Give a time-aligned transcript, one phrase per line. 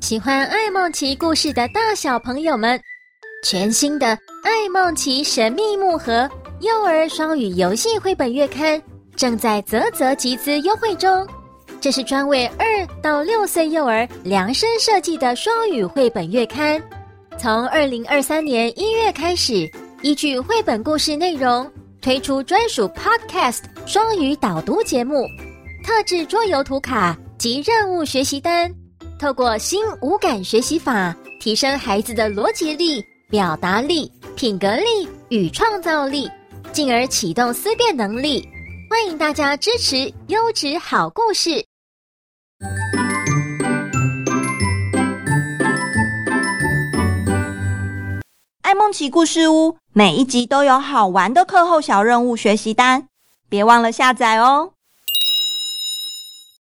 [0.00, 2.80] 喜欢爱梦奇故事的大小朋友们，
[3.44, 4.06] 全新的
[4.42, 6.28] 《爱梦奇神秘木盒》
[6.60, 8.80] 幼儿双语游戏绘本月刊
[9.14, 11.24] 正在泽泽集资优惠中。
[11.80, 12.66] 这是专为二
[13.02, 16.82] 到六岁幼儿量身设计的双语绘本月刊，
[17.38, 19.70] 从二零二三年一月开始，
[20.02, 21.70] 依据绘本故事内容
[22.00, 25.26] 推出专属 Podcast 双语导读节目、
[25.84, 28.74] 特制桌游图卡及任务学习单。
[29.20, 36.26] 透过新五感学习法，提升孩子的逻辑力、表达力、品格力与创造力，
[36.72, 38.48] 进而启动思辨能力。
[38.88, 41.62] 欢迎大家支持优质好故事。
[48.62, 53.06] 爱梦奇故事屋每一集都有好玩的课后小任务学习单，
[53.50, 54.72] 别忘了下载哦。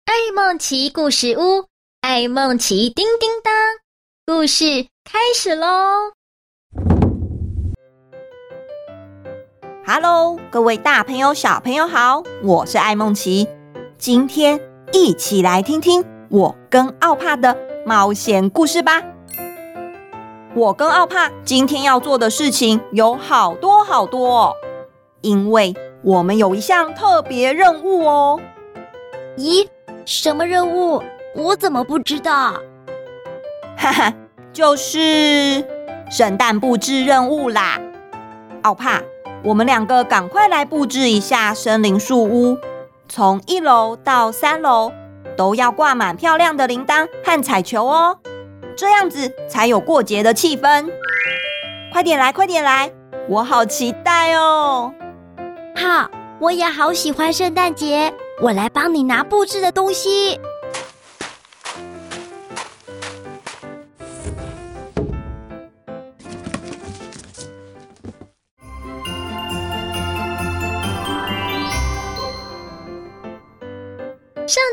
[0.05, 1.65] 爱梦奇故事屋。
[2.07, 3.51] 爱梦奇叮叮当，
[4.27, 6.13] 故事开始喽
[9.87, 13.49] ！Hello，各位大朋友、小朋友好，我是爱梦奇。
[13.97, 14.61] 今天
[14.93, 17.57] 一起来听听我跟奥帕的
[17.87, 19.03] 冒险故事吧。
[20.55, 24.55] 我跟奥帕今天要做的事情有好多好多哦，
[25.23, 28.39] 因为我们有一项特别任务哦。
[29.39, 29.67] 咦，
[30.05, 31.03] 什么任务？
[31.35, 32.55] 我怎么不知道？
[33.77, 34.15] 哈哈，
[34.53, 35.65] 就是
[36.09, 37.81] 圣诞布置任务啦！
[38.63, 39.03] 奥帕，
[39.43, 42.57] 我们两个赶快来布置一下森林树屋，
[43.09, 44.93] 从一楼到三楼
[45.37, 48.17] 都要挂满漂亮的铃铛和彩球哦，
[48.77, 50.89] 这样子才有过节的气氛。
[51.93, 52.93] 快点来，快点来，
[53.29, 54.95] 我好期待哦！
[55.75, 60.41] 好，我也好喜欢圣诞节，我来帮你拿布置的东西。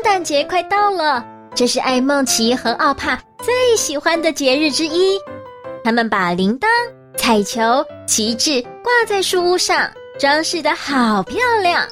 [0.02, 1.24] 圣诞节快到了，
[1.54, 5.16] 这是艾梦奇和奥帕最喜欢的节日之一。
[5.84, 6.66] 他们把铃铛、
[7.16, 7.62] 彩球、
[8.04, 11.86] 旗帜挂在树屋上，装饰的好漂亮。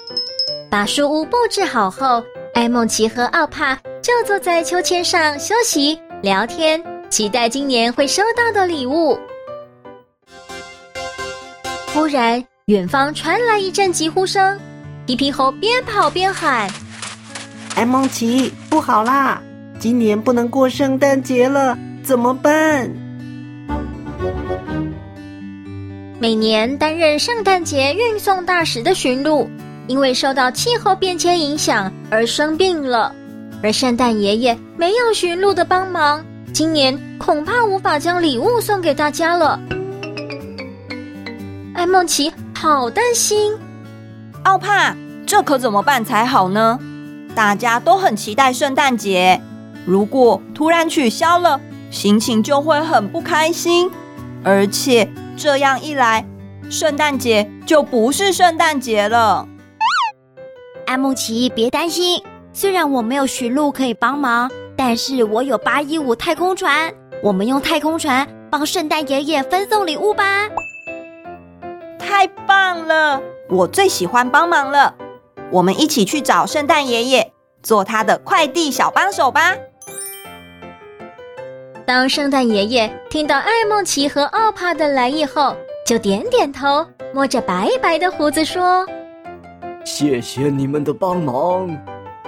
[0.69, 2.21] 把树屋布置好后，
[2.53, 9.17] 艾梦奇和奥帕就坐在秋千上休息聊天，期待今年会收到的礼物。
[11.95, 14.59] 忽然，远方传来一阵疾呼声，
[15.07, 16.69] 皮皮猴边跑边喊。
[17.77, 19.41] 爱孟奇，不好啦！
[19.79, 22.91] 今年不能过圣诞节了，怎么办？
[26.19, 29.49] 每年担任圣诞节运送大使的驯鹿，
[29.87, 33.15] 因为受到气候变迁影响而生病了，
[33.63, 36.23] 而圣诞爷爷没有驯鹿的帮忙，
[36.53, 39.59] 今年恐怕无法将礼物送给大家了。
[41.75, 43.55] 艾梦琪好担心，
[44.43, 44.95] 奥帕，
[45.25, 46.79] 这可怎么办才好呢？
[47.35, 49.41] 大家都很期待圣诞节，
[49.87, 51.61] 如果突然取消了，
[51.91, 53.91] 心情就会很不开心。
[54.43, 56.27] 而且这样一来，
[56.71, 59.47] 圣诞节就不是圣诞节了。
[60.87, 66.93] 安慕奇，别担心，虽然我没有驯鹿可以帮忙，但是我有八一五太空船，
[67.23, 70.49] 我们用太空船帮圣诞爷爷分送礼物吧。
[71.99, 74.95] 太棒了，我最喜欢帮忙了。
[75.53, 79.57] 我们一起去找圣诞爷爷，做他的快递小帮手吧。
[81.85, 88.87] 当圣诞爷爷听到艾梦琪和奥帕的来意后，就点点头，摸着白白的胡子说
[89.85, 91.77] ：“谢谢你们的帮忙，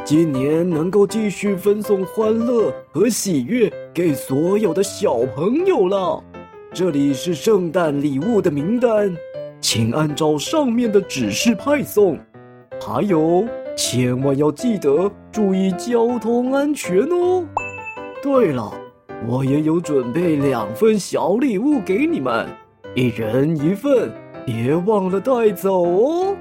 [0.05, 6.21] 今年能够继续分送欢乐和喜悦给所有的小朋友了。
[6.75, 9.17] 这里是圣诞礼物的名单，
[9.61, 12.19] 请按照上面的指示派送。”
[12.85, 17.45] 还有，千万要记得注意交通安全哦。
[18.21, 18.73] 对了，
[19.29, 22.45] 我也有准备两份小礼物给你们，
[22.97, 24.13] 一人一份，
[24.45, 26.37] 别忘了带走哦。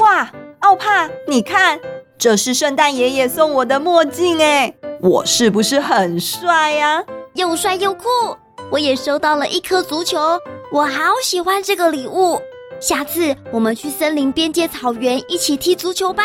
[0.00, 0.28] 哇，
[0.60, 1.78] 奥帕，你看，
[2.18, 7.04] 这是圣诞爷爷送我的墨镜诶，我是不是很帅呀？
[7.34, 8.08] 又帅又酷！
[8.72, 10.18] 我也收到了一颗足球，
[10.72, 12.40] 我好喜欢这个礼物。
[12.80, 16.22] 下次我们去森林边界草原一起踢足球吧！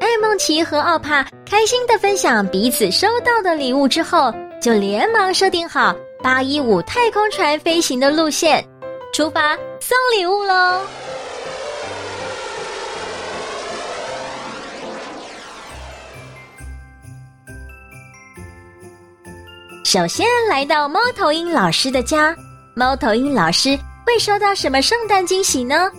[0.00, 4.32] 爱孟奇和奥帕开心的分享彼此收到的礼物之后，
[4.62, 8.64] 就连忙设定好八一五太空船飞行的路线，
[9.12, 10.80] 出发送礼物喽！
[19.84, 22.34] 首先来到猫头鹰老师的家，
[22.80, 25.90] 猫头鹰老师会收到什么圣诞惊喜呢？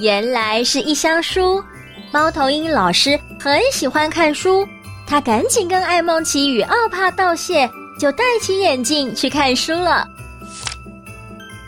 [0.00, 1.62] 原来是一箱书。
[2.10, 4.66] 猫头鹰老师很喜欢看书，
[5.06, 7.70] 他赶紧跟艾梦奇与奥帕道谢，
[8.00, 10.04] 就戴起眼镜去看书了。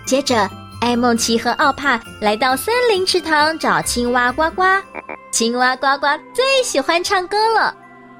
[0.04, 0.50] 接着，
[0.80, 4.64] 艾梦奇和奥帕来到森林池塘找青蛙呱呱。
[5.30, 7.72] 青蛙呱呱最喜欢唱歌了。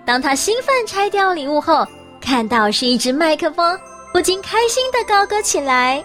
[0.06, 1.84] 当他兴奋拆掉礼物后，
[2.20, 3.76] 看到是一只麦克风，
[4.12, 6.04] 不禁开心的高歌起来。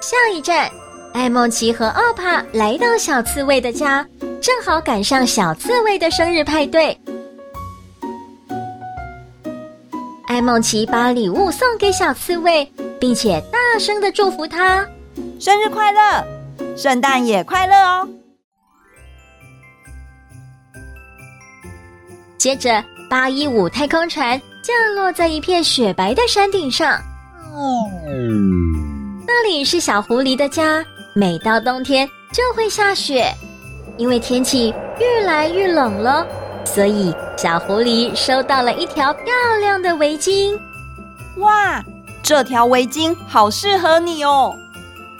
[0.00, 0.70] 下一站。
[1.14, 4.02] 艾梦奇和奥帕来到小刺猬的家，
[4.40, 6.98] 正好赶上小刺猬的生日派对。
[10.26, 12.64] 艾梦奇把礼物送给小刺猬，
[12.98, 14.86] 并且大声的祝福他
[15.38, 16.24] ：“生日快乐，
[16.74, 18.08] 圣诞也快乐哦！”
[22.42, 27.00] 接着，八一五太空船降落在一片雪白的山顶上。
[29.24, 30.84] 那里是小狐狸的家。
[31.14, 33.32] 每到冬天就会下雪，
[33.96, 36.26] 因为天气越来越冷了，
[36.64, 39.24] 所以小狐狸收到了一条漂
[39.60, 40.58] 亮的围巾。
[41.36, 41.80] 哇，
[42.24, 44.52] 这条围巾好适合你哦！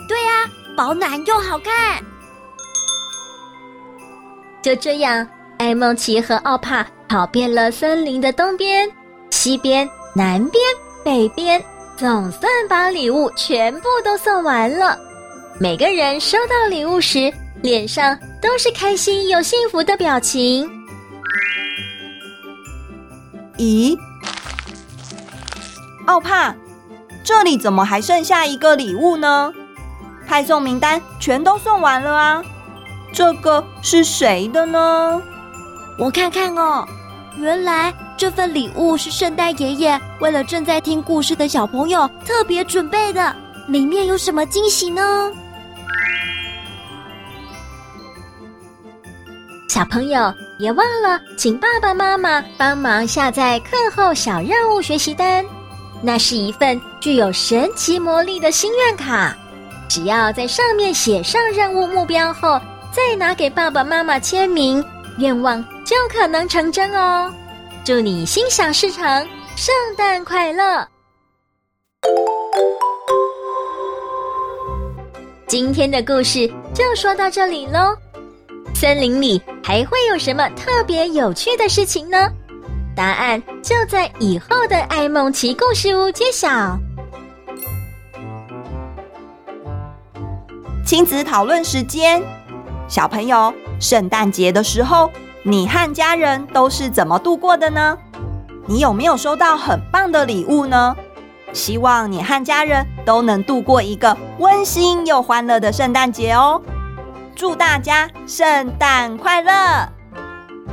[0.08, 2.02] 对呀，保暖又好看。
[4.60, 5.24] 就这样，
[5.58, 8.90] 艾梦琪和奥帕跑遍了森林的东边、
[9.28, 10.64] 西边、南边、
[11.04, 11.62] 北边，
[11.94, 14.98] 总算把礼物全部都送完了。
[15.60, 17.30] 每个人收到礼物时，
[17.60, 20.66] 脸上都是开心又幸福的表情。
[23.58, 23.94] 咦，
[26.06, 26.54] 奥帕，
[27.22, 29.52] 这里怎么还剩下一个礼物呢？
[30.26, 32.42] 派送名单全都送完了啊，
[33.12, 35.22] 这个是谁的呢？
[35.98, 36.88] 我看看哦，
[37.38, 43.34] 原来这份礼物是圣诞爷爷为了正在听故事的小朋友特别准备的，
[43.68, 45.32] 里面有什么惊喜呢？
[49.68, 55.44] 小朋友别忘了，请爸爸妈妈帮忙下载课后小任务学习单。
[56.02, 59.34] 那是一份具有神奇魔力的心愿卡，
[59.88, 62.60] 只要在上面写上任务目标后，
[62.92, 64.84] 再拿给爸爸妈妈签名，
[65.16, 67.30] 愿望就可能成真哦。
[67.84, 69.04] 祝你心想事成，
[69.56, 70.88] 圣诞快乐！
[75.46, 77.94] 今天的故事就说到这里喽。
[78.74, 82.26] 森林里还会有什么特别有趣的事情呢？
[82.96, 86.78] 答案就在以后的爱梦奇故事屋揭晓。
[90.86, 92.22] 亲子讨论时间，
[92.88, 95.10] 小朋友，圣诞节的时候，
[95.44, 97.98] 你和家人都是怎么度过的呢？
[98.66, 100.96] 你有没有收到很棒的礼物呢？
[101.52, 106.62] 希望你和家人都能度过一个温馨又欢乐的圣诞节哦。
[107.34, 109.88] 祝大家圣诞快乐！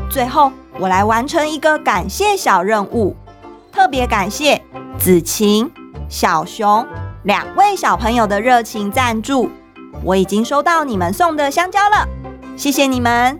[0.10, 3.16] 最后，我来完成一个感谢小任务，
[3.72, 4.62] 特别感谢
[5.00, 5.72] 子晴、
[6.08, 6.86] 小熊
[7.24, 9.50] 两位小朋友的热情赞助。
[10.04, 12.08] 我已经收到你们送的香蕉了，
[12.56, 13.40] 谢谢你们！